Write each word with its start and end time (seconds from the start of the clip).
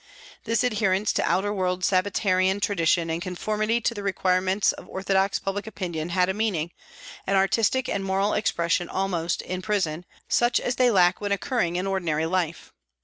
This 0.45 0.63
adherence 0.63 1.13
to 1.13 1.31
outer 1.31 1.53
world 1.53 1.83
Sabbatarian 1.85 2.59
tradition 2.59 3.11
and 3.11 3.21
conformity 3.21 3.79
to 3.81 3.93
the 3.93 4.01
require 4.01 4.41
ments 4.41 4.71
of 4.71 4.89
orthodox 4.89 5.37
public 5.37 5.67
opinion 5.67 6.09
had 6.09 6.27
a 6.27 6.33
meaning, 6.33 6.71
an 7.27 7.35
artistic 7.35 7.87
and 7.87 8.03
moral 8.03 8.33
expression 8.33 8.89
almost, 8.89 9.43
in 9.43 9.61
prison, 9.61 10.05
such 10.27 10.59
as 10.59 10.77
they 10.77 10.89
lack 10.89 11.21
when 11.21 11.31
occurring 11.31 11.75
in 11.75 11.85
ordinary 11.85 12.25
life. 12.25 12.73